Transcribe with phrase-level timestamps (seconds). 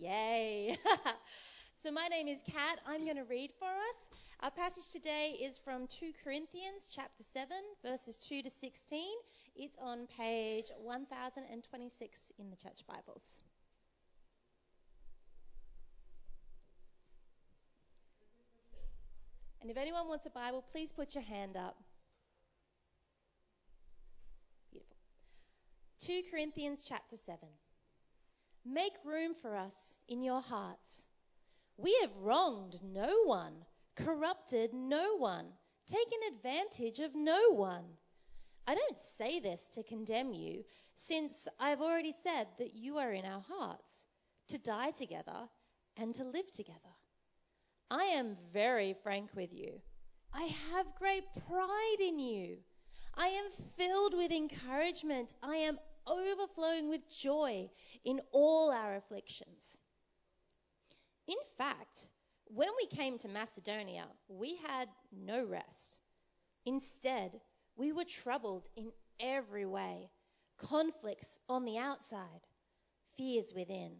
[0.00, 0.78] Yay!
[1.76, 2.80] so, my name is Kat.
[2.88, 4.08] I'm going to read for us.
[4.40, 7.48] Our passage today is from 2 Corinthians chapter 7,
[7.84, 9.04] verses 2 to 16.
[9.56, 13.42] It's on page 1026 in the church Bibles.
[19.60, 21.76] And if anyone wants a Bible, please put your hand up.
[24.72, 24.96] Beautiful.
[26.00, 27.46] 2 Corinthians chapter 7.
[28.64, 31.06] Make room for us in your hearts.
[31.76, 33.64] We have wronged no one,
[33.96, 35.46] corrupted no one,
[35.86, 37.84] taken advantage of no one.
[38.66, 43.24] I don't say this to condemn you, since I've already said that you are in
[43.24, 44.06] our hearts,
[44.48, 45.48] to die together
[45.96, 46.78] and to live together.
[47.90, 49.80] I am very frank with you.
[50.32, 52.58] I have great pride in you.
[53.16, 55.34] I am filled with encouragement.
[55.42, 57.68] I am overflowing with joy
[58.04, 59.80] in all our afflictions.
[61.26, 62.10] In fact,
[62.46, 66.00] when we came to Macedonia, we had no rest.
[66.66, 67.40] Instead,
[67.76, 70.10] we were troubled in every way,
[70.58, 72.46] conflicts on the outside,
[73.16, 73.92] fears within.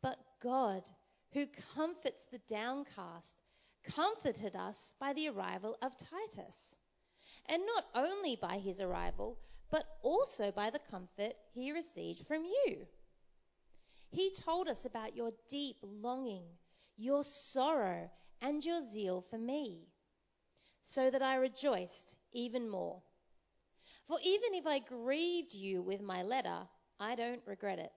[0.00, 0.88] But God,
[1.32, 3.42] who comforts the downcast,
[3.84, 6.76] comforted us by the arrival of Titus.
[7.46, 9.38] And not only by his arrival,
[9.70, 12.86] but also by the comfort he received from you.
[14.10, 16.44] He told us about your deep longing,
[16.96, 19.88] your sorrow, and your zeal for me,
[20.80, 23.02] so that I rejoiced even more.
[24.06, 26.68] For even if I grieved you with my letter,
[27.00, 27.92] I don't regret it.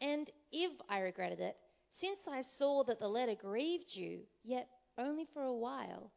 [0.00, 1.56] And if I regretted it,
[1.90, 6.10] since I saw that the letter grieved you, yet only for a while,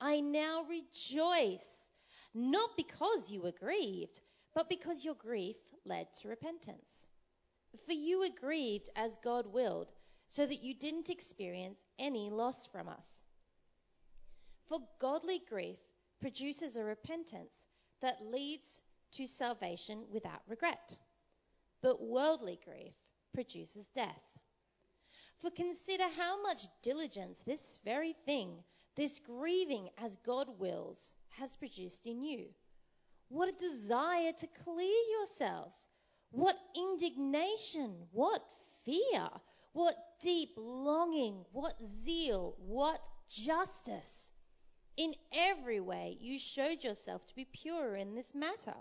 [0.00, 1.83] I now rejoice,
[2.34, 4.20] not because you were grieved,
[4.54, 7.08] but because your grief led to repentance.
[7.86, 9.92] For you were grieved as God willed,
[10.28, 13.24] so that you didn't experience any loss from us.
[14.66, 15.78] For godly grief
[16.20, 17.54] produces a repentance
[18.00, 18.80] that leads
[19.12, 20.96] to salvation without regret.
[21.82, 22.94] But worldly grief
[23.32, 24.22] produces death.
[25.38, 32.06] For consider how much diligence this very thing, this grieving as God wills, has produced
[32.06, 32.46] in you.
[33.28, 35.86] What a desire to clear yourselves.
[36.30, 38.08] What indignation.
[38.12, 38.42] What
[38.84, 39.28] fear.
[39.72, 41.44] What deep longing.
[41.52, 41.74] What
[42.04, 42.56] zeal.
[42.58, 44.32] What justice.
[44.96, 48.76] In every way, you showed yourself to be pure in this matter.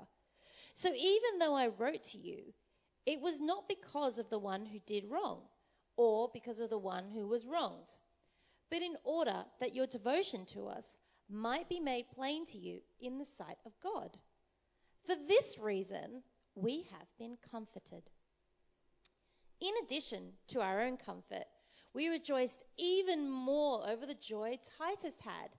[0.76, 2.54] So even though I wrote to you,
[3.06, 5.42] it was not because of the one who did wrong,
[5.98, 7.90] or because of the one who was wronged,
[8.70, 10.98] but in order that your devotion to us
[11.30, 14.18] might be made plain to you in the sight of God.
[15.06, 16.24] For this reason,
[16.56, 18.04] we have been comforted.
[19.60, 21.46] In addition to our own comfort,
[21.94, 25.50] we rejoiced even more over the joy Titus had,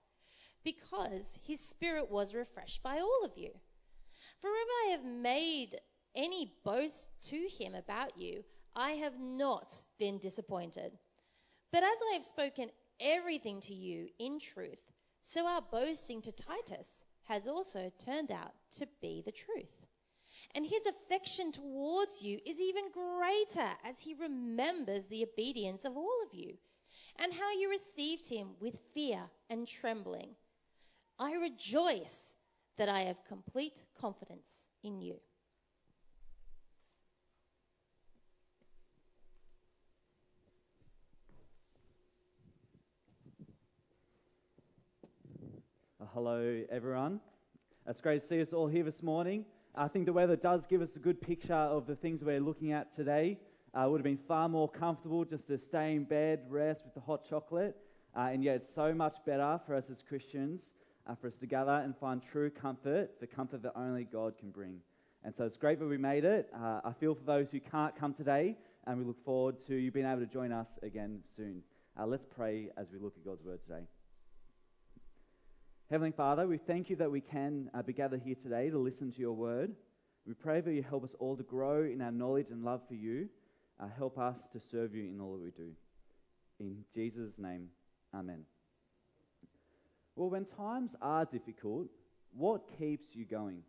[0.64, 3.50] because his spirit was refreshed by all of you.
[4.41, 5.76] For if I have made
[6.14, 10.92] any boast to him about you, I have not been disappointed.
[11.72, 12.70] But as I have spoken
[13.00, 14.82] everything to you in truth,
[15.26, 19.86] so our boasting to Titus has also turned out to be the truth.
[20.54, 26.22] And his affection towards you is even greater as he remembers the obedience of all
[26.26, 26.58] of you
[27.16, 30.28] and how you received him with fear and trembling.
[31.18, 32.36] I rejoice
[32.76, 35.18] that I have complete confidence in you.
[46.14, 47.19] Hello, everyone.
[47.88, 49.44] It's great to see us all here this morning.
[49.75, 52.70] I think the weather does give us a good picture of the things we're looking
[52.70, 53.36] at today.
[53.75, 57.00] Uh, would have been far more comfortable just to stay in bed, rest with the
[57.00, 57.76] hot chocolate,
[58.16, 60.60] uh, and yet it's so much better for us as Christians
[61.08, 64.50] uh, for us to gather and find true comfort, the comfort that only God can
[64.50, 64.78] bring.
[65.24, 66.48] And so it's great that we made it.
[66.54, 69.91] Uh, I feel for those who can't come today, and we look forward to you
[69.91, 71.65] being able to join us again soon.
[71.98, 73.83] Uh, let's pray as we look at God's word today.
[75.91, 79.13] Heavenly Father, we thank you that we can uh, be gathered here today to listen
[79.13, 79.72] to your word.
[80.27, 82.95] We pray that you help us all to grow in our knowledge and love for
[82.95, 83.28] you.
[83.78, 85.72] Uh, help us to serve you in all that we do.
[86.59, 87.69] In Jesus' name,
[88.15, 88.45] Amen.
[90.16, 91.89] Well, when times are difficult,
[92.33, 93.63] what keeps you going?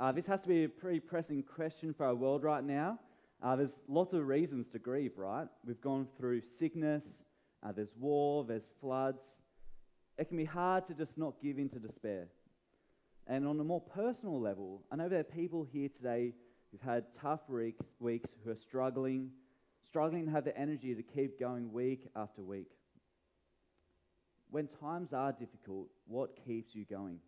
[0.00, 2.98] Uh, this has to be a pretty pressing question for our world right now.
[3.42, 5.46] Uh, there's lots of reasons to grieve, right?
[5.66, 7.04] We've gone through sickness,
[7.62, 9.18] uh, there's war, there's floods,
[10.18, 12.28] it can be hard to just not give in to despair.
[13.26, 16.34] And on a more personal level, I know there are people here today
[16.70, 19.30] who've had tough weeks, weeks who are struggling,
[19.86, 22.70] struggling to have the energy to keep going week after week.
[24.50, 27.20] When times are difficult, what keeps you going?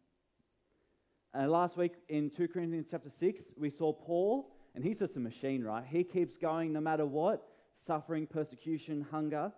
[1.36, 5.20] Uh, last week in 2 Corinthians chapter 6, we saw Paul, and he's just a
[5.20, 5.84] machine, right?
[5.88, 7.46] He keeps going no matter what
[7.86, 9.52] suffering, persecution, hunger.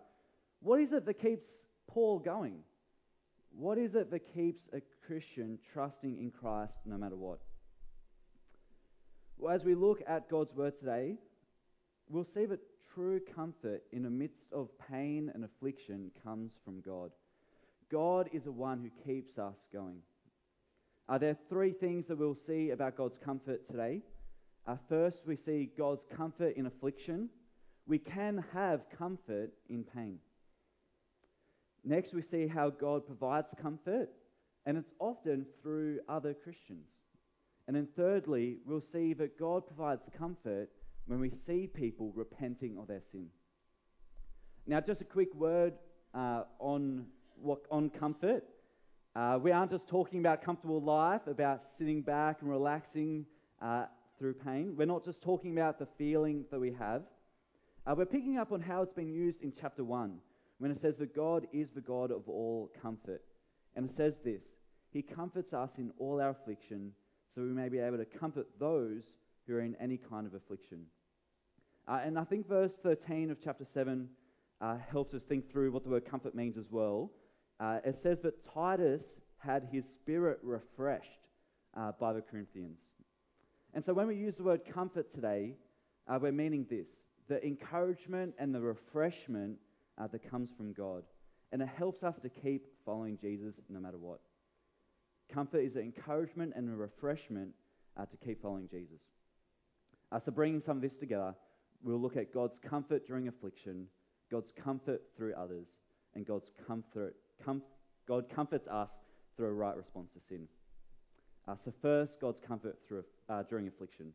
[0.61, 1.45] What is it that keeps
[1.87, 2.59] Paul going?
[3.59, 7.39] What is it that keeps a Christian trusting in Christ no matter what?
[9.39, 11.17] Well, as we look at God's word today,
[12.11, 12.61] we'll see that
[12.95, 17.13] true comfort in the midst of pain and affliction comes from God.
[17.91, 20.01] God is the one who keeps us going.
[21.09, 24.03] Uh, there are three things that we'll see about God's comfort today.
[24.67, 27.31] Uh, first, we see God's comfort in affliction.
[27.87, 30.19] We can have comfort in pain.
[31.89, 34.09] Next, we see how God provides comfort,
[34.67, 36.89] and it's often through other Christians.
[37.69, 40.69] And then, thirdly, we'll see that God provides comfort
[41.07, 43.29] when we see people repenting of their sin.
[44.67, 45.75] Now, just a quick word
[46.13, 47.07] uh, on,
[47.41, 48.43] what, on comfort.
[49.15, 53.25] Uh, we aren't just talking about comfortable life, about sitting back and relaxing
[53.63, 53.85] uh,
[54.19, 54.75] through pain.
[54.77, 57.03] We're not just talking about the feeling that we have.
[57.87, 60.19] Uh, we're picking up on how it's been used in chapter 1
[60.59, 63.23] when it says that God is the God of all comfort.
[63.75, 64.43] And it says this
[64.91, 66.93] He comforts us in all our affliction,
[67.35, 69.03] so we may be able to comfort those
[69.47, 70.87] who are in any kind of affliction.
[71.89, 74.09] Uh, and I think verse 13 of chapter 7
[74.61, 77.13] uh, helps us think through what the word comfort means as well.
[77.61, 79.03] Uh, it says that Titus
[79.39, 81.29] had his spirit refreshed
[81.77, 82.79] uh, by the Corinthians.
[83.75, 85.55] And so when we use the word comfort today,
[86.09, 86.89] uh, we're meaning this
[87.29, 89.59] the encouragement and the refreshment
[89.99, 91.03] uh, that comes from God.
[91.53, 94.21] And it helps us to keep following Jesus no matter what.
[95.33, 97.51] Comfort is an encouragement and a refreshment
[98.05, 99.01] to keep following Jesus.
[100.25, 101.35] so, bringing some of this together,
[101.83, 103.87] we'll look at God's comfort during affliction,
[104.31, 105.67] God's comfort through others,
[106.15, 107.63] and God's comfort, com-
[108.07, 108.91] God comforts us
[109.37, 110.49] through a right response to sin.
[111.49, 114.13] Uh, so first, God's comfort through, uh, during affliction.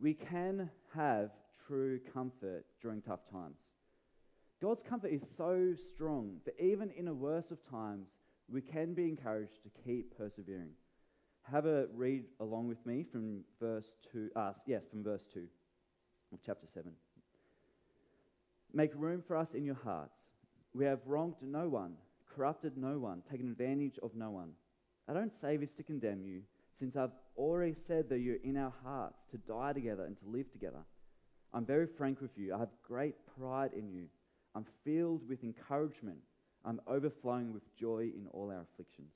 [0.00, 1.30] We can have
[1.66, 3.56] true comfort during tough times.
[4.60, 8.08] God's comfort is so strong that even in the worst of times,
[8.50, 10.72] we can be encouraged to keep persevering.
[11.50, 15.46] Have a read along with me from verse 2, uh, yes, from verse 2
[16.34, 16.92] of chapter 7.
[18.74, 20.18] Make room for us in your hearts.
[20.74, 21.94] We have wronged no one,
[22.34, 24.50] corrupted no one, taken advantage of no one.
[25.08, 26.42] I don't say this to condemn you,
[26.78, 30.52] since I've already said that you're in our hearts to die together and to live
[30.52, 30.84] together.
[31.52, 32.54] I'm very frank with you.
[32.54, 34.06] I have great pride in you.
[34.54, 36.18] I'm filled with encouragement.
[36.64, 39.12] I'm overflowing with joy in all our afflictions.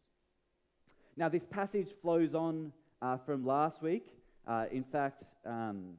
[1.16, 2.72] Now, this passage flows on
[3.02, 4.06] uh, from last week.
[4.46, 5.94] Uh, in fact, um,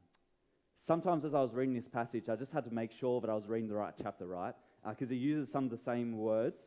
[0.87, 3.33] sometimes as I was reading this passage, I just had to make sure that I
[3.33, 4.53] was reading the right chapter, right?
[4.87, 6.57] Because uh, he uses some of the same words.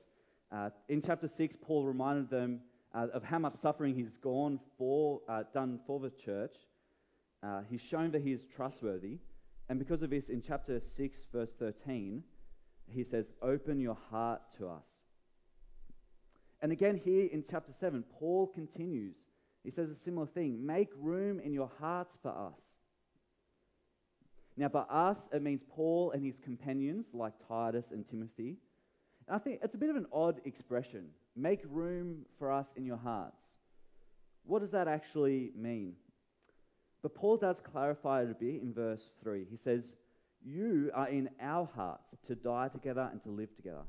[0.51, 2.61] Uh, in chapter 6, Paul reminded them
[2.95, 6.57] uh, of how much suffering he's gone for, uh, done for the church.
[7.43, 9.19] Uh, he's shown that he is trustworthy.
[9.69, 12.23] And because of this, in chapter 6, verse 13,
[12.95, 14.85] he says, Open your heart to us.
[16.61, 19.17] And again, here in chapter 7, Paul continues.
[19.65, 22.59] He says a similar thing Make room in your hearts for us.
[24.57, 28.57] Now, by us, it means Paul and his companions like Titus and Timothy.
[29.29, 31.07] And I think it's a bit of an odd expression.
[31.37, 33.37] Make room for us in your hearts.
[34.45, 35.93] What does that actually mean?
[37.03, 39.47] But Paul does clarify it a bit in verse 3.
[39.49, 39.85] He says,
[40.45, 43.83] You are in our hearts to die together and to live together.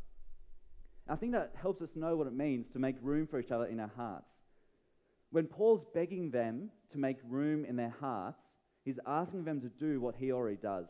[1.07, 3.65] I think that helps us know what it means to make room for each other
[3.65, 4.29] in our hearts.
[5.31, 8.39] When Paul's begging them to make room in their hearts,
[8.89, 10.87] He's asking them to do what he already does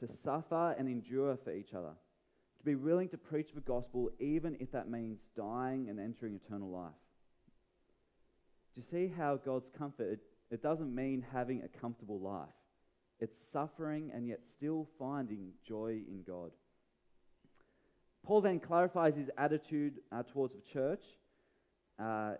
[0.00, 1.92] to suffer and endure for each other,
[2.58, 6.68] to be willing to preach the gospel, even if that means dying and entering eternal
[6.68, 6.92] life.
[8.74, 10.20] Do you see how God's comfort, it,
[10.50, 12.48] it doesn't mean having a comfortable life?
[13.20, 16.52] It's suffering and yet still finding joy in God.
[18.24, 21.02] Paul then clarifies his attitude uh, towards the church.
[21.98, 22.34] Uh,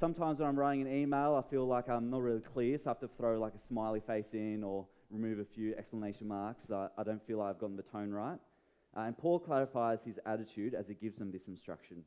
[0.00, 2.88] Sometimes when I'm writing an email, I feel like I'm not really clear, so I
[2.88, 6.62] have to throw like a smiley face in or remove a few exclamation marks.
[6.68, 8.38] So I don't feel like I've gotten the tone right.
[8.96, 12.02] Uh, and Paul clarifies his attitude as he gives them this instruction.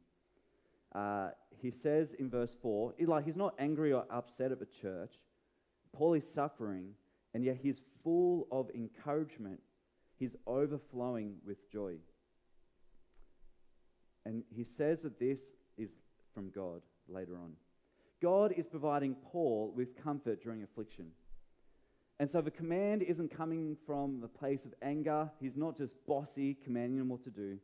[0.96, 1.30] Uh,
[1.62, 5.12] he says in verse 4, like he's not angry or upset at the church.
[5.96, 6.96] Paul is suffering,
[7.34, 9.60] and yet he's full of encouragement.
[10.18, 11.96] He's overflowing with joy.
[14.26, 15.40] And he says that this
[15.78, 15.90] is
[16.34, 17.54] from God later on.
[18.22, 21.08] God is providing Paul with comfort during affliction.
[22.20, 25.30] And so the command isn't coming from a place of anger.
[25.42, 27.58] He's not just bossy, commanding them what to do.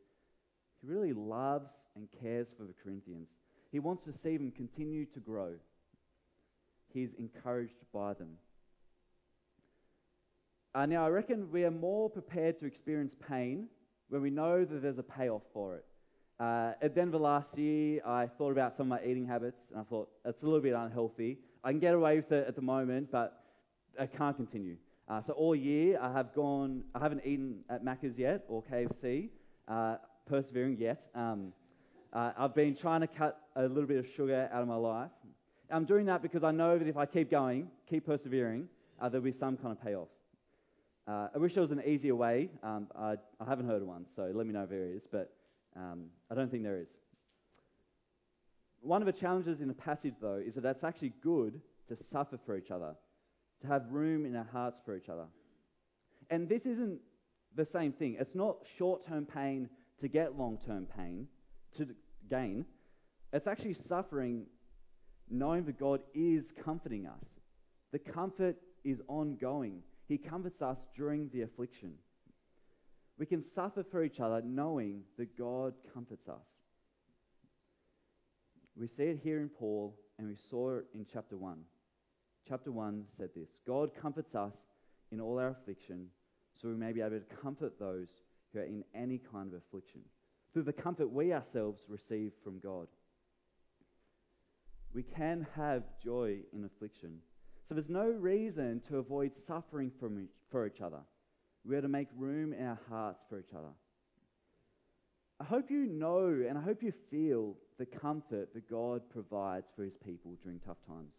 [0.82, 3.28] He really loves and cares for the Corinthians.
[3.70, 5.52] He wants to see them continue to grow.
[6.92, 8.36] He's encouraged by them.
[10.74, 13.66] Uh, now, I reckon we are more prepared to experience pain
[14.08, 15.84] when we know that there's a payoff for it.
[16.38, 19.84] Uh, at Denver last year, I thought about some of my eating habits, and I
[19.84, 21.38] thought it's a little bit unhealthy.
[21.64, 23.42] I can get away with it at the moment, but
[23.98, 24.76] I can't continue.
[25.08, 26.84] Uh, so all year, I have gone.
[26.94, 29.28] I haven't eaten at Macca's yet or KFC.
[29.66, 29.96] Uh,
[30.30, 31.10] persevering yet.
[31.16, 31.52] Um,
[32.12, 35.10] uh, I've been trying to cut a little bit of sugar out of my life.
[35.70, 38.68] I'm doing that because I know that if I keep going, keep persevering,
[39.00, 40.08] uh, there'll be some kind of payoff.
[41.06, 42.50] Uh, I wish there was an easier way.
[42.62, 45.32] Um, I, I, haven't heard of one, so let me know if there is, but
[45.76, 46.88] um, I don't think there is.
[48.80, 52.38] One of the challenges in the passage, though, is that it's actually good to suffer
[52.44, 52.94] for each other,
[53.62, 55.26] to have room in our hearts for each other.
[56.30, 57.00] And this isn't
[57.56, 58.16] the same thing.
[58.18, 59.68] It's not short term pain
[60.00, 61.26] to get long term pain,
[61.76, 61.88] to
[62.28, 62.64] gain.
[63.32, 64.46] It's actually suffering
[65.28, 67.24] knowing that God is comforting us.
[67.92, 69.82] The comfort is ongoing.
[70.10, 71.92] He comforts us during the affliction.
[73.16, 76.48] We can suffer for each other knowing that God comforts us.
[78.76, 81.58] We see it here in Paul, and we saw it in chapter 1.
[82.48, 84.54] Chapter 1 said this God comforts us
[85.12, 86.08] in all our affliction,
[86.60, 88.08] so we may be able to comfort those
[88.52, 90.00] who are in any kind of affliction,
[90.52, 92.88] through the comfort we ourselves receive from God.
[94.92, 97.18] We can have joy in affliction
[97.70, 100.98] so there's no reason to avoid suffering from each, for each other.
[101.64, 103.70] We are to make room in our hearts for each other.
[105.38, 109.84] I hope you know and I hope you feel the comfort that God provides for
[109.84, 111.12] his people during tough times.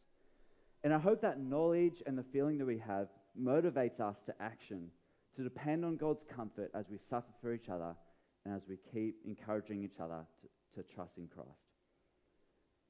[0.84, 3.08] And I hope that knowledge and the feeling that we have
[3.42, 4.90] motivates us to action,
[5.38, 7.96] to depend on God's comfort as we suffer for each other
[8.44, 10.26] and as we keep encouraging each other
[10.76, 11.50] to, to trust in Christ.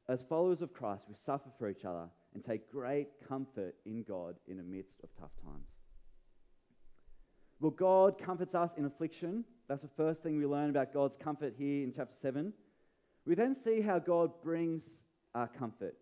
[0.09, 4.35] As followers of Christ, we suffer for each other and take great comfort in God
[4.47, 5.67] in the midst of tough times.
[7.59, 9.43] Well, God comforts us in affliction.
[9.67, 12.53] That's the first thing we learn about God's comfort here in chapter 7.
[13.25, 14.81] We then see how God brings
[15.35, 15.95] our comfort.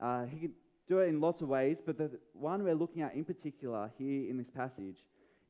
[0.00, 0.52] Uh, he can
[0.88, 4.28] do it in lots of ways, but the one we're looking at in particular here
[4.28, 4.96] in this passage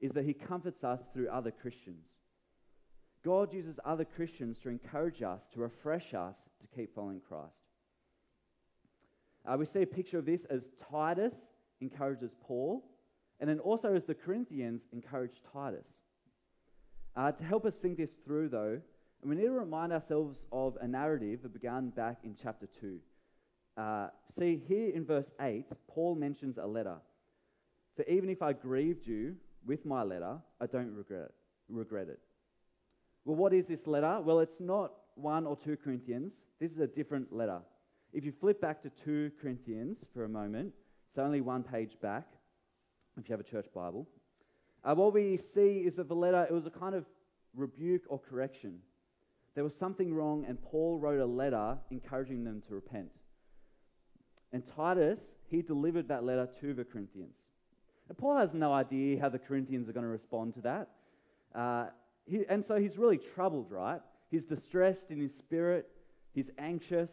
[0.00, 2.04] is that He comforts us through other Christians.
[3.24, 7.59] God uses other Christians to encourage us, to refresh us to keep following Christ.
[9.46, 11.34] Uh, we see a picture of this as Titus
[11.80, 12.84] encourages Paul,
[13.40, 15.86] and then also as the Corinthians encourage Titus.
[17.16, 18.80] Uh, to help us think this through, though,
[19.24, 22.98] we need to remind ourselves of a narrative that began back in chapter 2.
[23.76, 26.96] Uh, see, here in verse 8, Paul mentions a letter.
[27.96, 31.34] For even if I grieved you with my letter, I don't regret it.
[31.68, 32.18] Regret it.
[33.24, 34.20] Well, what is this letter?
[34.20, 36.32] Well, it's not 1 or 2 Corinthians.
[36.58, 37.60] This is a different letter.
[38.12, 40.72] If you flip back to 2 Corinthians for a moment,
[41.10, 42.26] it's only one page back,
[43.16, 44.08] if you have a church Bible.
[44.82, 47.04] Uh, what we see is that the letter, it was a kind of
[47.54, 48.78] rebuke or correction.
[49.54, 53.10] There was something wrong, and Paul wrote a letter encouraging them to repent.
[54.52, 57.36] And Titus, he delivered that letter to the Corinthians.
[58.08, 60.88] And Paul has no idea how the Corinthians are going to respond to that.
[61.54, 61.86] Uh,
[62.24, 64.00] he, and so he's really troubled, right?
[64.30, 65.88] He's distressed in his spirit,
[66.32, 67.10] he's anxious,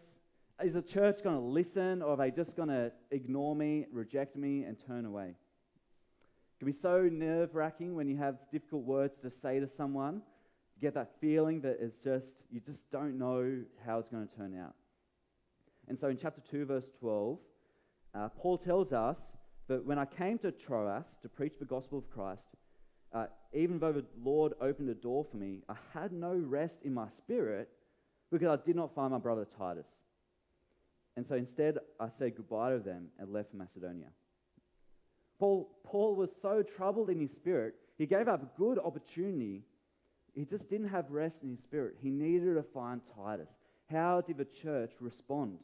[0.64, 4.36] is the church going to listen or are they just going to ignore me, reject
[4.36, 5.30] me, and turn away?
[5.30, 10.22] It can be so nerve wracking when you have difficult words to say to someone.
[10.76, 14.36] You get that feeling that it's just, you just don't know how it's going to
[14.36, 14.74] turn out.
[15.88, 17.38] And so in chapter 2, verse 12,
[18.16, 19.20] uh, Paul tells us
[19.68, 22.42] that when I came to Troas to preach the gospel of Christ,
[23.14, 26.94] uh, even though the Lord opened a door for me, I had no rest in
[26.94, 27.70] my spirit
[28.32, 29.88] because I did not find my brother Titus.
[31.18, 34.10] And so instead, I said goodbye to them and left Macedonia.
[35.40, 39.64] Paul, Paul was so troubled in his spirit, he gave up a good opportunity.
[40.36, 41.96] He just didn't have rest in his spirit.
[42.00, 43.50] He needed to find Titus.
[43.90, 45.62] How did the church respond?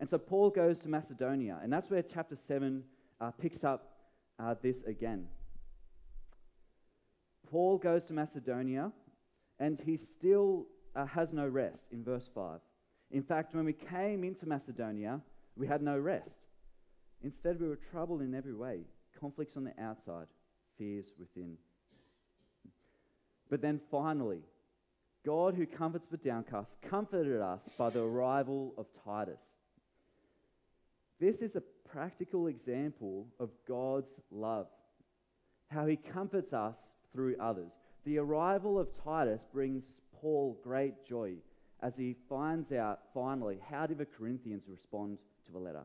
[0.00, 2.82] And so Paul goes to Macedonia, and that's where chapter 7
[3.20, 3.98] uh, picks up
[4.38, 5.26] uh, this again.
[7.50, 8.90] Paul goes to Macedonia,
[9.60, 10.66] and he still
[10.96, 12.58] uh, has no rest in verse 5.
[13.12, 15.20] In fact, when we came into Macedonia,
[15.56, 16.30] we had no rest.
[17.22, 18.80] Instead, we were troubled in every way
[19.20, 20.26] conflicts on the outside,
[20.76, 21.56] fears within.
[23.48, 24.40] But then finally,
[25.24, 29.38] God, who comforts the downcast, comforted us by the arrival of Titus.
[31.20, 34.66] This is a practical example of God's love,
[35.68, 36.78] how he comforts us
[37.12, 37.70] through others.
[38.04, 39.84] The arrival of Titus brings
[40.20, 41.34] Paul great joy
[41.82, 45.82] as he finds out finally how did the Corinthians respond to the letter.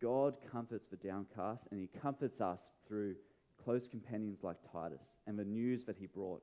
[0.00, 3.16] God comforts the downcast and he comforts us through
[3.64, 6.42] close companions like Titus and the news that he brought.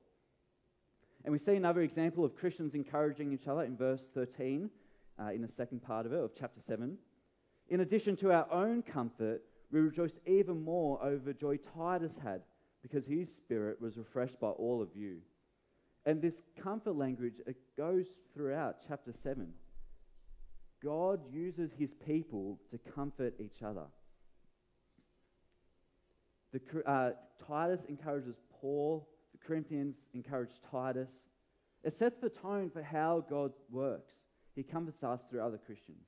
[1.24, 4.68] And we see another example of Christians encouraging each other in verse 13,
[5.18, 6.98] uh, in the second part of it, of chapter 7.
[7.70, 12.42] In addition to our own comfort, we rejoice even more over the joy Titus had
[12.82, 15.18] because his spirit was refreshed by all of you.
[16.06, 19.48] And this comfort language, it goes throughout chapter 7.
[20.82, 23.86] God uses his people to comfort each other.
[26.52, 27.10] The, uh,
[27.48, 31.08] Titus encourages Paul, the Corinthians encourage Titus.
[31.82, 34.12] It sets the tone for how God works.
[34.54, 36.04] He comforts us through other Christians.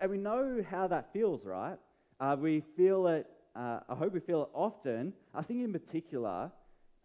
[0.00, 1.78] And we know how that feels, right?
[2.20, 3.26] Uh, we feel it,
[3.56, 5.12] uh, I hope we feel it often.
[5.34, 6.52] I think in particular,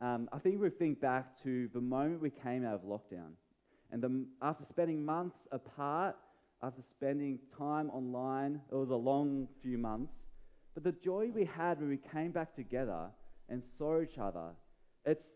[0.01, 3.32] um, I think we think back to the moment we came out of lockdown.
[3.91, 6.15] And the, after spending months apart,
[6.63, 10.13] after spending time online, it was a long few months.
[10.74, 13.08] But the joy we had when we came back together
[13.50, 14.51] and saw each other,
[15.06, 15.27] it's,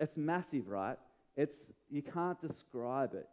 [0.00, 0.98] it's massive, right?
[1.36, 1.56] It's,
[1.90, 3.28] you can't describe it.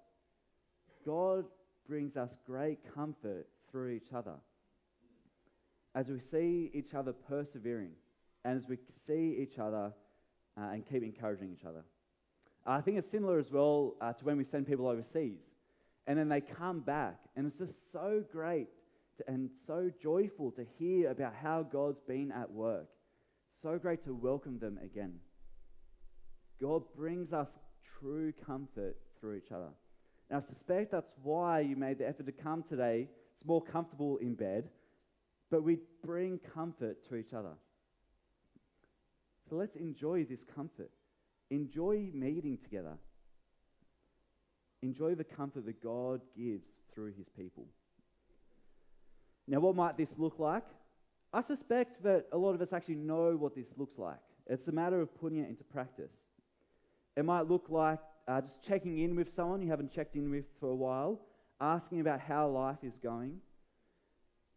[1.05, 1.45] God
[1.87, 4.35] brings us great comfort through each other.
[5.95, 7.91] As we see each other persevering,
[8.45, 9.91] and as we see each other
[10.59, 11.83] uh, and keep encouraging each other.
[12.65, 15.39] I think it's similar as well uh, to when we send people overseas,
[16.07, 18.67] and then they come back, and it's just so great
[19.17, 22.87] to, and so joyful to hear about how God's been at work.
[23.61, 25.15] So great to welcome them again.
[26.61, 27.47] God brings us
[27.99, 29.69] true comfort through each other.
[30.29, 33.07] And I suspect that's why you made the effort to come today.
[33.35, 34.69] It's more comfortable in bed,
[35.49, 37.53] but we bring comfort to each other.
[39.49, 40.91] So let's enjoy this comfort.
[41.49, 42.97] Enjoy meeting together.
[44.83, 47.65] Enjoy the comfort that God gives through his people.
[49.47, 50.63] Now, what might this look like?
[51.33, 54.19] I suspect that a lot of us actually know what this looks like.
[54.47, 56.11] It's a matter of putting it into practice.
[57.17, 60.45] It might look like uh, just checking in with someone you haven't checked in with
[60.59, 61.19] for a while,
[61.59, 63.37] asking about how life is going.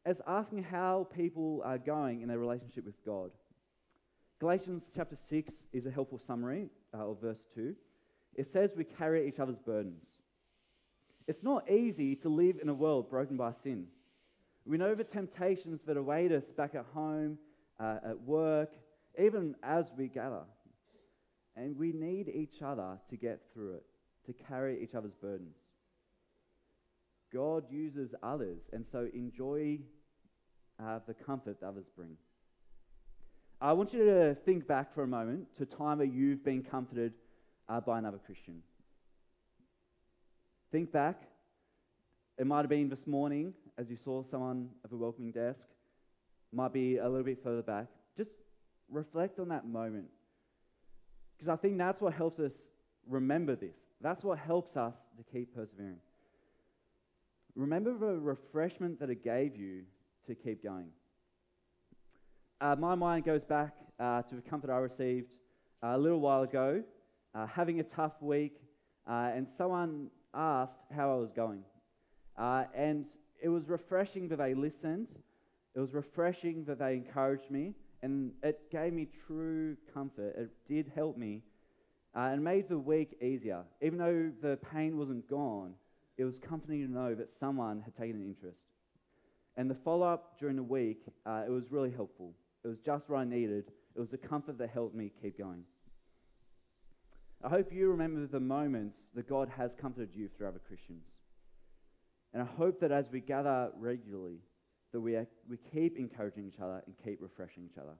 [0.04, 3.30] It's asking how people are going in their relationship with God.
[4.42, 7.76] Galatians chapter 6 is a helpful summary uh, of verse 2.
[8.34, 10.04] It says we carry each other's burdens.
[11.28, 13.86] It's not easy to live in a world broken by sin.
[14.66, 17.38] We know the temptations that await us back at home,
[17.78, 18.70] uh, at work,
[19.16, 20.42] even as we gather.
[21.54, 23.84] And we need each other to get through it,
[24.26, 25.54] to carry each other's burdens.
[27.32, 29.78] God uses others, and so enjoy
[30.84, 32.16] uh, the comfort that others bring.
[33.62, 36.64] I want you to think back for a moment to a time where you've been
[36.64, 37.12] comforted
[37.68, 38.60] uh, by another Christian.
[40.72, 41.22] Think back.
[42.38, 45.60] It might have been this morning as you saw someone at the welcoming desk.
[46.52, 47.86] Might be a little bit further back.
[48.16, 48.32] Just
[48.90, 50.06] reflect on that moment
[51.36, 52.54] because I think that's what helps us
[53.08, 53.76] remember this.
[54.00, 56.00] That's what helps us to keep persevering.
[57.54, 59.82] Remember the refreshment that it gave you
[60.26, 60.88] to keep going.
[62.62, 65.32] Uh, my mind goes back uh, to the comfort I received
[65.82, 66.84] uh, a little while ago,
[67.34, 68.54] uh, having a tough week,
[69.10, 71.64] uh, and someone asked how I was going.
[72.38, 73.06] And
[73.42, 75.08] it was refreshing that they listened.
[75.74, 77.74] It was refreshing that they encouraged me.
[78.00, 80.36] And it gave me true comfort.
[80.38, 81.42] It did help me
[82.14, 83.64] and made the week easier.
[83.80, 85.74] Even though the pain wasn't gone,
[86.16, 88.60] it was comforting to know that someone had taken an interest.
[89.56, 92.34] And the follow up during the week, uh, it was really helpful.
[92.64, 93.64] It was just what I needed.
[93.94, 95.64] It was the comfort that helped me keep going.
[97.44, 101.04] I hope you remember the moments that God has comforted you through other Christians.
[102.32, 104.38] And I hope that as we gather regularly,
[104.92, 107.96] that we, are, we keep encouraging each other and keep refreshing each other.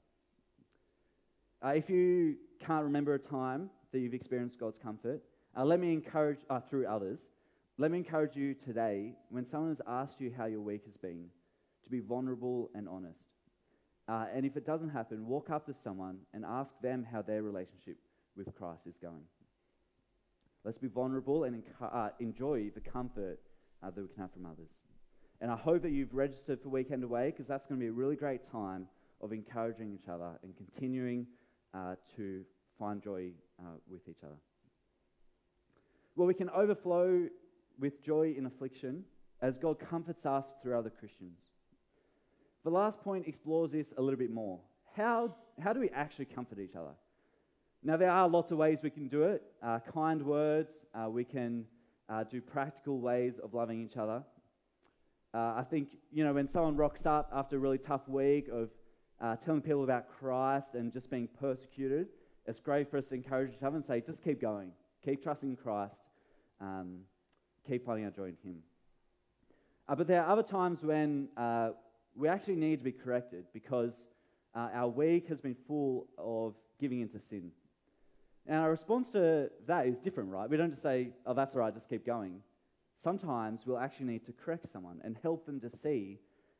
[1.65, 5.23] Uh, if you can't remember a time that you've experienced God's comfort,
[5.57, 7.19] uh, let me encourage, uh, through others,
[7.79, 11.27] let me encourage you today, when someone has asked you how your week has been,
[11.85, 13.19] to be vulnerable and honest.
[14.13, 17.43] Uh, and if it doesn't happen, walk up to someone and ask them how their
[17.43, 17.97] relationship
[18.37, 19.23] with Christ is going.
[20.65, 23.41] Let's be vulnerable and uh, enjoy the comfort
[23.83, 24.69] uh, that we can have from others.
[25.41, 27.93] And I hope that you've registered for Weekend Away because that's going to be a
[27.93, 28.87] really great time
[29.23, 31.27] of encouraging each other and continuing
[31.73, 32.45] uh, to
[32.79, 34.37] find joy uh, with each other.
[36.17, 37.29] Well, we can overflow
[37.81, 39.05] with joy in affliction
[39.41, 41.39] as God comforts us through other Christians.
[42.65, 44.61] The last point explores this a little bit more.
[44.97, 46.93] How, how do we actually comfort each other?
[47.83, 51.25] Now, there are lots of ways we can do it uh, kind words, uh, we
[51.25, 51.65] can
[52.09, 54.23] uh, do practical ways of loving each other.
[55.35, 58.69] Uh, I think, you know, when someone rocks up after a really tough week of
[59.21, 62.09] uh, telling people about Christ and just being persecuted,
[62.47, 64.71] it's great for us to encourage each other and say, just keep going,
[65.05, 65.95] keep trusting in Christ,
[66.61, 66.99] um,
[67.67, 68.59] keep finding our joy in Him.
[69.89, 71.29] Uh, but there are other times when
[72.17, 74.05] we actually need to be corrected because
[74.55, 77.51] our week has been full of giving into sin.
[78.47, 80.51] And our response to that is different, right?
[80.51, 82.41] We don't just say, oh, that's all right, just keep going.
[83.03, 86.19] Sometimes we'll actually need to correct someone and help them to see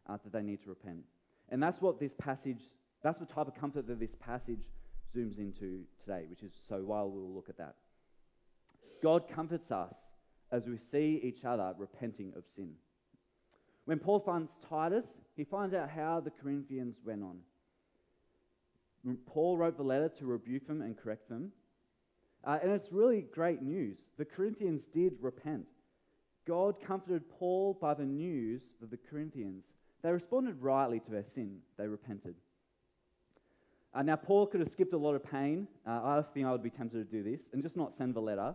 [0.09, 1.05] uh, that they need to repent.
[1.51, 2.61] And that's what this passage,
[3.03, 4.63] that's the type of comfort that this passage
[5.15, 7.75] zooms into today, which is so while we'll look at that.
[9.03, 9.95] God comforts us
[10.51, 12.73] as we see each other repenting of sin.
[13.85, 17.39] When Paul finds Titus, he finds out how the Corinthians went on.
[19.27, 21.51] Paul wrote the letter to rebuke them and correct them,
[22.45, 23.99] uh, and it's really great news.
[24.17, 25.67] The Corinthians did repent.
[26.47, 29.65] God comforted Paul by the news of the Corinthians.
[30.03, 32.35] They responded rightly to their sin, they repented.
[33.95, 35.69] Uh, now, Paul could have skipped a lot of pain.
[35.87, 38.23] Uh, I think I would be tempted to do this and just not send the
[38.23, 38.55] letter.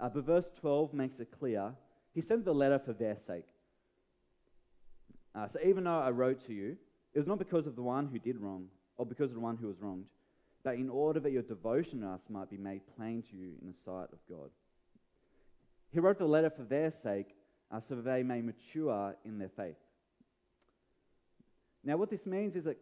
[0.00, 1.72] Uh, but verse 12 makes it clear.
[2.14, 3.44] He sent the letter for their sake.
[5.34, 6.76] Uh, so even though I wrote to you,
[7.14, 8.66] it was not because of the one who did wrong
[8.96, 10.06] or because of the one who was wronged
[10.62, 13.68] but in order that your devotion to us might be made plain to you in
[13.68, 14.50] the sight of God.
[15.92, 17.34] He wrote the letter for their sake,
[17.72, 19.76] uh, so that they may mature in their faith.
[21.82, 22.78] Now, what this means is that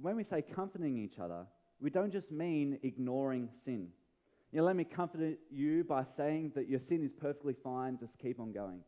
[0.00, 1.46] when we say comforting each other,
[1.80, 3.88] we don't just mean ignoring sin.
[4.52, 8.18] You know, let me comfort you by saying that your sin is perfectly fine, just
[8.18, 8.80] keep on going.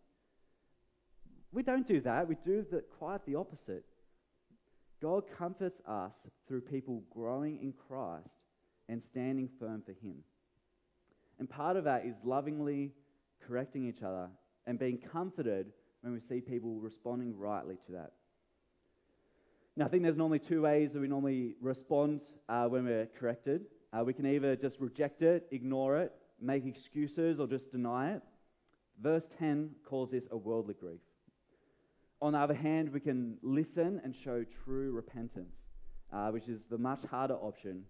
[1.53, 2.29] We don't do that.
[2.29, 3.85] We do the, quite the opposite.
[5.03, 6.13] God comforts us
[6.47, 8.29] through people growing in Christ
[8.89, 10.17] and standing firm for Him.
[11.39, 12.93] And part of that is lovingly
[13.47, 14.29] correcting each other
[14.67, 18.13] and being comforted when we see people responding rightly to that.
[19.77, 23.63] Now, I think there's normally two ways that we normally respond uh, when we're corrected.
[23.93, 28.23] Uh, we can either just reject it, ignore it, make excuses, or just deny it.
[29.01, 31.01] Verse 10 calls this a worldly grief.
[32.23, 35.55] On the other hand, we can listen and show true repentance,
[36.13, 37.85] uh, which is the much harder option.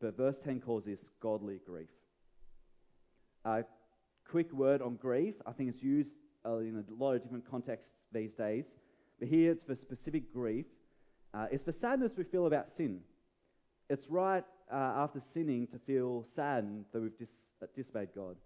[0.00, 1.88] But verse 10 calls this godly grief.
[3.44, 3.62] A uh,
[4.28, 5.34] quick word on grief.
[5.46, 6.12] I think it's used
[6.44, 8.66] uh, in a lot of different contexts these days.
[9.18, 10.66] But here it's for specific grief.
[11.34, 13.00] Uh, it's for sadness we feel about sin.
[13.90, 17.28] It's right uh, after sinning to feel saddened that we've dis-
[17.74, 18.36] disobeyed God.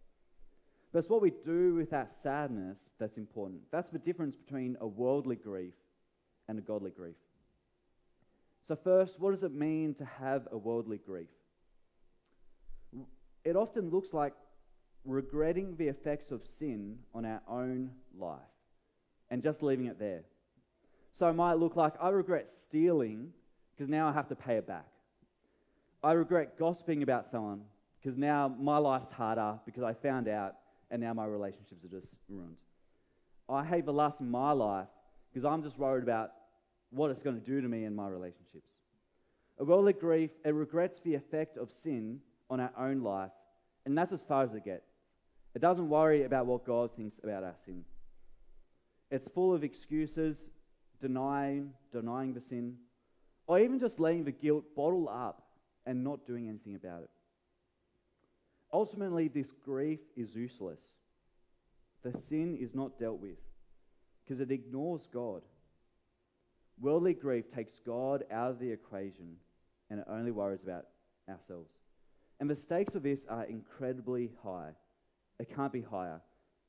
[0.93, 3.61] But it's what we do with that sadness that's important.
[3.71, 5.75] That's the difference between a worldly grief
[6.49, 7.15] and a godly grief.
[8.67, 11.29] So, first, what does it mean to have a worldly grief?
[13.45, 14.35] It often looks like
[15.05, 18.39] regretting the effects of sin on our own life
[19.31, 20.23] and just leaving it there.
[21.15, 23.33] So, it might look like I regret stealing
[23.73, 24.87] because now I have to pay it back.
[26.03, 27.63] I regret gossiping about someone
[28.01, 30.55] because now my life's harder because I found out
[30.91, 32.57] and now my relationships are just ruined.
[33.49, 34.89] I hate the lust in my life
[35.33, 36.31] because I'm just worried about
[36.91, 38.67] what it's going to do to me and my relationships.
[39.59, 43.31] A worldly grief, it regrets the effect of sin on our own life,
[43.87, 44.87] and that's as far as it gets.
[45.55, 47.85] It doesn't worry about what God thinks about our sin.
[49.11, 50.45] It's full of excuses,
[51.01, 52.77] denying, denying the sin,
[53.47, 55.43] or even just letting the guilt bottle up
[55.87, 57.11] and not doing anything about it.
[58.73, 60.81] Ultimately, this grief is useless.
[62.03, 63.39] The sin is not dealt with
[64.25, 65.43] because it ignores God.
[66.81, 69.37] Worldly grief takes God out of the equation
[69.91, 70.87] and it only worries about
[71.29, 71.71] ourselves.
[72.39, 74.71] And the stakes of this are incredibly high.
[75.39, 76.21] It can't be higher.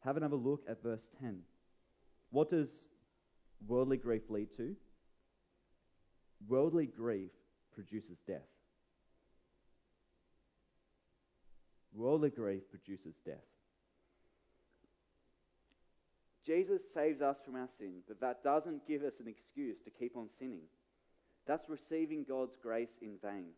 [0.04, 1.40] Have another look at verse 10.
[2.32, 2.70] What does
[3.68, 4.76] worldly grief lead to?
[6.48, 7.30] Worldly grief
[7.74, 8.42] produces death.
[11.94, 13.36] Worldly grief produces death.
[16.46, 20.18] Jesus saves us from our sin, but that doesn't give us an excuse to keep
[20.18, 20.64] on sinning.
[21.46, 23.52] That's receiving God's grace in vain,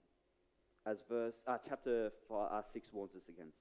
[0.85, 3.57] as verse uh, chapter five, uh, six warns us against.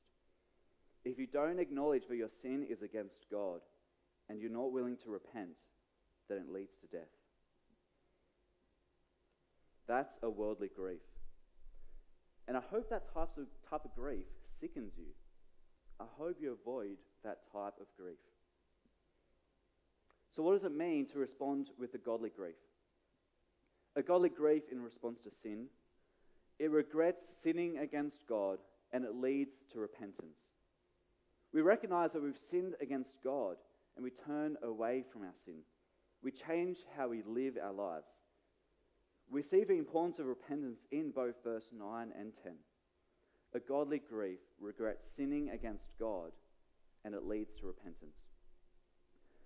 [1.04, 3.60] If you don't acknowledge that your sin is against God,
[4.28, 5.56] and you're not willing to repent,
[6.28, 7.10] then it leads to death.
[9.86, 11.00] That's a worldly grief.
[12.48, 14.26] And I hope that type of, type of grief
[14.62, 15.12] sickens you.
[15.98, 18.16] I hope you avoid that type of grief.
[20.34, 22.54] So, what does it mean to respond with a godly grief?
[23.96, 25.66] A godly grief in response to sin.
[26.58, 28.58] It regrets sinning against God
[28.92, 30.38] and it leads to repentance.
[31.52, 33.56] We recognize that we've sinned against God
[33.96, 35.56] and we turn away from our sin.
[36.22, 38.06] We change how we live our lives.
[39.28, 42.52] We see the importance of repentance in both verse 9 and 10.
[43.54, 46.32] A godly grief regrets sinning against God
[47.04, 48.16] and it leads to repentance.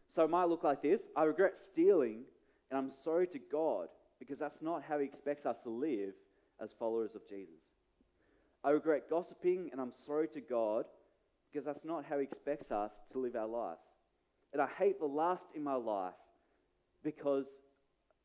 [0.09, 2.23] So it might look like this I regret stealing
[2.71, 3.89] and I'm sorry to God
[4.19, 6.15] because that's not how He expects us to live
[6.61, 7.61] as followers of Jesus.
[8.65, 10.87] I regret gossiping and I'm sorry to God
[11.53, 13.81] because that's not how He expects us to live our lives.
[14.53, 16.15] And I hate the lust in my life
[17.03, 17.47] because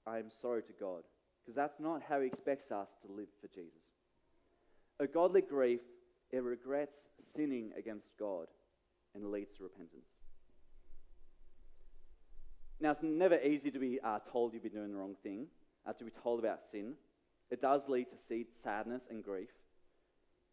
[0.08, 1.04] I am sorry to God
[1.42, 3.81] because that's not how He expects us to live for Jesus.
[5.02, 5.80] A godly grief,
[6.30, 6.96] it regrets
[7.36, 8.46] sinning against God
[9.16, 10.06] and leads to repentance.
[12.80, 15.48] Now, it's never easy to be uh, told you've been doing the wrong thing,
[15.88, 16.94] uh, to be told about sin.
[17.50, 19.50] It does lead to seed sadness and grief,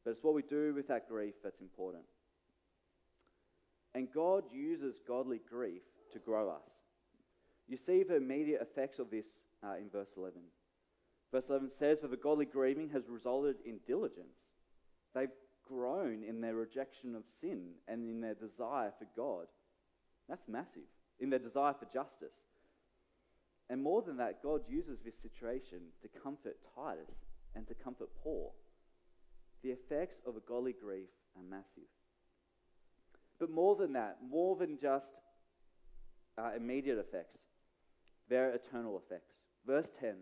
[0.02, 2.04] but it's what we do with that grief that's important.
[3.94, 5.82] And God uses godly grief
[6.14, 6.70] to grow us.
[7.68, 9.26] You see the immediate effects of this
[9.62, 10.40] uh, in verse 11.
[11.32, 14.38] Verse 11 says, For the godly grieving has resulted in diligence.
[15.14, 15.28] They've
[15.66, 19.46] grown in their rejection of sin and in their desire for God.
[20.28, 20.88] That's massive.
[21.20, 22.36] In their desire for justice.
[23.70, 27.14] And more than that, God uses this situation to comfort Titus
[27.54, 28.54] and to comfort Paul.
[29.62, 31.90] The effects of a godly grief are massive.
[33.38, 35.12] But more than that, more than just
[36.38, 37.40] uh, immediate effects,
[38.28, 39.34] there are eternal effects.
[39.66, 40.14] Verse 10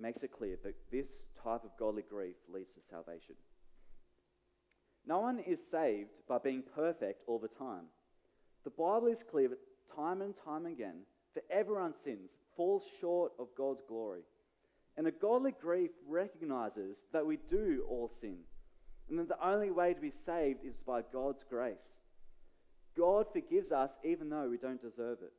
[0.00, 1.06] makes it clear that this
[1.42, 3.34] type of godly grief leads to salvation.
[5.06, 7.84] No one is saved by being perfect all the time.
[8.64, 9.58] The Bible is clear that
[9.94, 11.00] time and time again,
[11.34, 14.22] that everyone sins, falls short of God's glory.
[14.96, 18.38] And a godly grief recognizes that we do all sin,
[19.10, 21.74] and that the only way to be saved is by God's grace.
[22.96, 25.32] God forgives us even though we don't deserve it.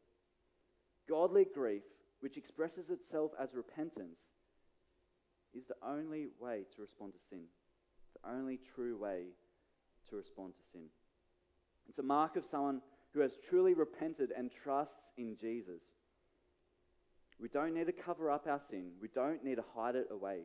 [1.08, 1.84] Godly grief,
[2.20, 4.20] which expresses itself as repentance,
[5.56, 7.46] is the only way to respond to sin,
[8.22, 9.24] the only true way
[10.10, 10.86] to respond to sin.
[11.88, 12.82] It's a mark of someone
[13.13, 15.82] who has truly repented and trusts in Jesus.
[17.39, 18.91] We don't need to cover up our sin.
[19.02, 20.41] We don't need to hide it away.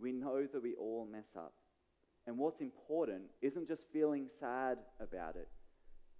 [0.00, 1.52] We know that we all mess up.
[2.26, 5.48] And what's important isn't just feeling sad about it,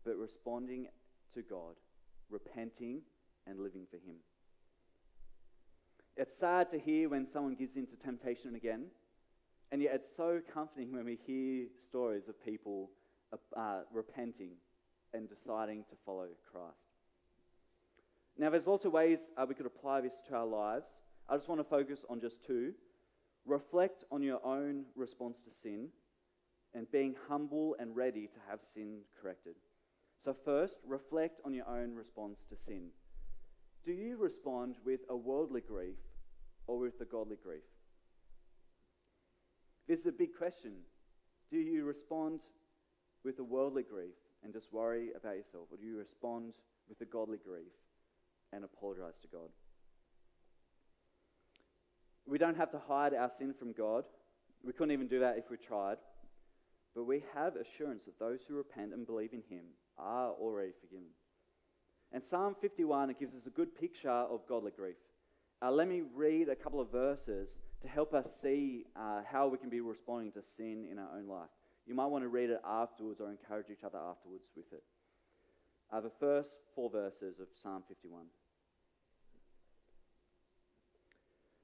[0.05, 0.88] but responding
[1.35, 1.77] to God,
[2.29, 3.03] repenting
[3.47, 4.16] and living for Him.
[6.16, 8.87] It's sad to hear when someone gives in to temptation again,
[9.70, 12.90] and yet it's so comforting when we hear stories of people
[13.57, 14.53] uh, repenting
[15.14, 16.77] and deciding to follow Christ.
[18.37, 20.87] Now, there's lots of ways uh, we could apply this to our lives.
[21.29, 22.72] I just want to focus on just two.
[23.46, 25.88] Reflect on your own response to sin
[26.75, 29.55] and being humble and ready to have sin corrected.
[30.22, 32.90] So, first, reflect on your own response to sin.
[33.85, 35.97] Do you respond with a worldly grief
[36.66, 37.62] or with a godly grief?
[39.88, 40.73] This is a big question.
[41.51, 42.40] Do you respond
[43.25, 44.14] with a worldly grief
[44.45, 46.55] and just worry about yourself, or do you respond
[46.88, 47.73] with a godly grief
[48.53, 49.51] and apologize to God?
[52.27, 54.05] We don't have to hide our sin from God.
[54.64, 55.99] We couldn't even do that if we tried.
[56.95, 59.64] But we have assurance that those who repent and believe in Him
[59.99, 61.09] are already forgiven.
[62.12, 64.96] And Psalm 51 it gives us a good picture of godly grief.
[65.62, 67.48] Uh, let me read a couple of verses
[67.81, 71.27] to help us see uh, how we can be responding to sin in our own
[71.27, 71.48] life.
[71.87, 74.83] You might want to read it afterwards or encourage each other afterwards with it.
[75.92, 78.25] Uh, the first four verses of Psalm 51.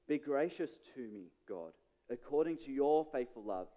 [0.07, 1.71] Be gracious to me, God,
[2.09, 3.67] according to your faithful love,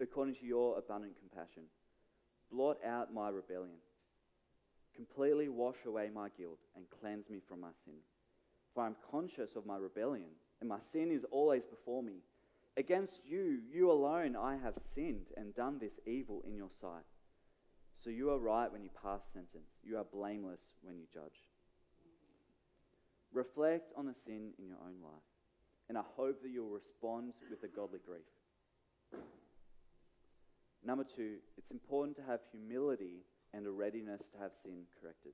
[0.00, 1.64] according to your abundant compassion.
[2.50, 3.76] Blot out my rebellion.
[4.96, 7.94] Completely wash away my guilt and cleanse me from my sin.
[8.74, 10.30] For I am conscious of my rebellion,
[10.60, 12.22] and my sin is always before me.
[12.76, 17.04] Against you, you alone, I have sinned and done this evil in your sight.
[18.02, 19.70] So you are right when you pass sentence.
[19.82, 21.38] You are blameless when you judge.
[23.32, 25.22] Reflect on the sin in your own life,
[25.88, 29.22] and I hope that you'll respond with a godly grief.
[30.84, 35.32] Number two, it's important to have humility and a readiness to have sin corrected.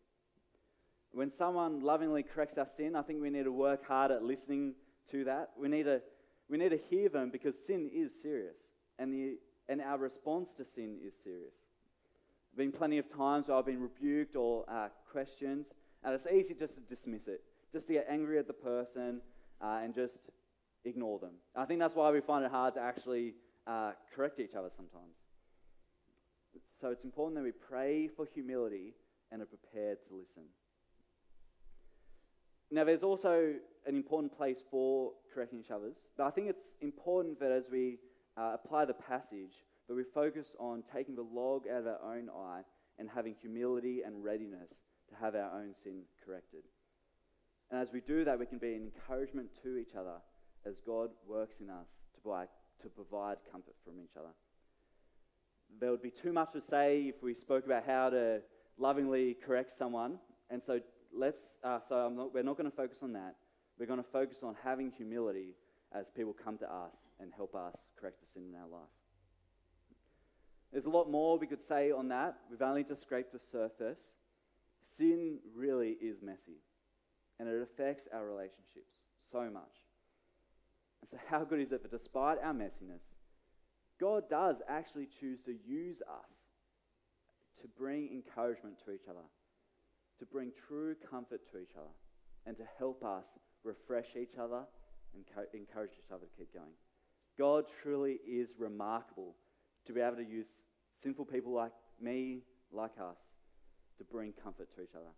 [1.12, 4.74] When someone lovingly corrects our sin, I think we need to work hard at listening
[5.10, 5.50] to that.
[5.58, 6.00] We need to,
[6.48, 8.56] we need to hear them because sin is serious,
[8.98, 11.54] and, the, and our response to sin is serious.
[12.54, 15.66] There have been plenty of times where I've been rebuked or uh, questioned,
[16.04, 19.20] and it's easy just to dismiss it, just to get angry at the person,
[19.60, 20.18] uh, and just
[20.84, 21.32] ignore them.
[21.56, 23.34] I think that's why we find it hard to actually
[23.66, 25.14] uh, correct each other sometimes.
[26.80, 28.94] So it's important that we pray for humility
[29.30, 30.44] and are prepared to listen.
[32.70, 33.54] Now, there's also
[33.86, 37.98] an important place for correcting each other's, but I think it's important that as we
[38.36, 42.30] uh, apply the passage, that we focus on taking the log out of our own
[42.30, 42.62] eye
[42.98, 44.70] and having humility and readiness
[45.08, 46.62] to have our own sin corrected.
[47.70, 50.16] And as we do that, we can be an encouragement to each other
[50.64, 51.88] as God works in us
[52.22, 52.30] to
[52.82, 54.32] to provide comfort from each other.
[55.78, 58.40] There would be too much to say if we spoke about how to
[58.78, 60.18] lovingly correct someone,
[60.50, 60.80] and so
[61.14, 61.38] let's.
[61.62, 63.36] Uh, so not, we're not going to focus on that.
[63.78, 65.54] We're going to focus on having humility
[65.92, 68.88] as people come to us and help us correct the sin in our life.
[70.72, 72.36] There's a lot more we could say on that.
[72.50, 73.98] We've only just scraped the surface.
[74.96, 76.60] Sin really is messy,
[77.38, 78.94] and it affects our relationships
[79.32, 79.74] so much.
[81.00, 83.00] And so, how good is it that despite our messiness,
[84.00, 86.30] God does actually choose to use us
[87.60, 89.26] to bring encouragement to each other,
[90.18, 91.92] to bring true comfort to each other,
[92.46, 93.26] and to help us
[93.62, 94.62] refresh each other
[95.14, 96.72] and encourage each other to keep going.
[97.38, 99.34] God truly is remarkable
[99.86, 100.46] to be able to use
[101.02, 102.40] sinful people like me,
[102.72, 103.18] like us,
[103.98, 105.12] to bring comfort to each other.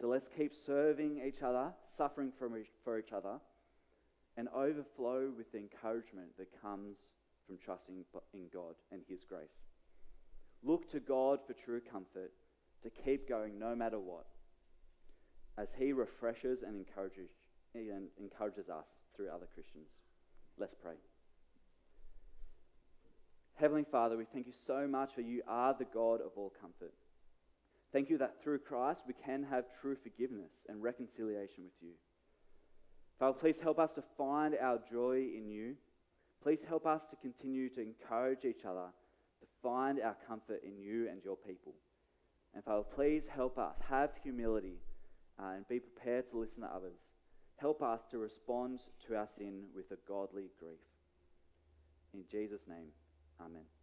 [0.00, 3.38] So let's keep serving each other, suffering for each other,
[4.36, 6.96] and overflow with the encouragement that comes
[7.46, 9.60] from trusting in God and His grace.
[10.62, 12.32] Look to God for true comfort
[12.82, 14.26] to keep going no matter what,
[15.58, 17.30] as He refreshes and encourages,
[17.74, 19.88] and encourages us through other Christians.
[20.58, 20.94] Let's pray.
[23.56, 26.92] Heavenly Father, we thank you so much for you are the God of all comfort.
[27.92, 31.92] Thank you that through Christ we can have true forgiveness and reconciliation with you.
[33.20, 35.76] Father, please help us to find our joy in you.
[36.44, 38.88] Please help us to continue to encourage each other
[39.40, 41.72] to find our comfort in you and your people.
[42.54, 44.76] And Father, please help us have humility
[45.42, 46.98] uh, and be prepared to listen to others.
[47.56, 50.78] Help us to respond to our sin with a godly grief.
[52.12, 52.88] In Jesus' name,
[53.40, 53.73] amen.